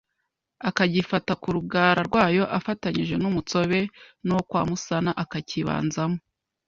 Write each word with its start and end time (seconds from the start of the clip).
Akagifata 0.69 1.31
ku 1.41 1.47
rugara 1.55 1.99
rwayo 2.09 2.43
Afatanyije 2.57 3.15
n’Umutsobe 3.21 3.79
N’uwo 4.25 4.41
kwa 4.49 4.61
Musana 4.69 5.11
akakibanzamo 5.23 6.19